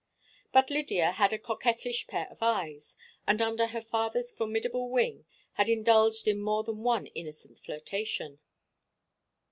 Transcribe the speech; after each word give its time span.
But 0.51 0.71
Lydia 0.71 1.11
had 1.11 1.31
a 1.31 1.37
coquettish 1.37 2.07
pair 2.07 2.27
of 2.31 2.39
eyes, 2.41 2.97
and 3.27 3.39
under 3.39 3.67
her 3.67 3.81
father's 3.81 4.31
formidable 4.31 4.89
wing 4.89 5.25
had 5.53 5.69
indulged 5.69 6.27
in 6.27 6.41
more 6.41 6.63
than 6.63 6.81
one 6.81 7.05
innocent 7.05 7.59
flirtation. 7.59 8.39